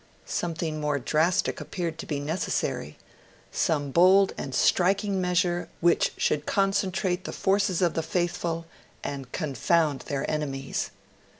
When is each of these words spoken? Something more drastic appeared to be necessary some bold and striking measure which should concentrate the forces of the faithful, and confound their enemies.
Something 0.25 0.81
more 0.81 0.97
drastic 0.97 1.61
appeared 1.61 1.99
to 1.99 2.07
be 2.07 2.19
necessary 2.19 2.97
some 3.51 3.91
bold 3.91 4.33
and 4.35 4.55
striking 4.55 5.21
measure 5.21 5.69
which 5.79 6.11
should 6.17 6.47
concentrate 6.47 7.25
the 7.25 7.31
forces 7.31 7.83
of 7.83 7.93
the 7.93 8.01
faithful, 8.01 8.65
and 9.03 9.31
confound 9.31 9.99
their 10.07 10.27
enemies. 10.27 10.89